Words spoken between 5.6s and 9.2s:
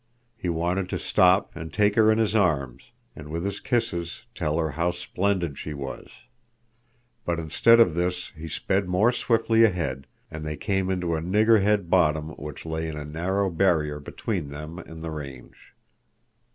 was. But instead of this he sped more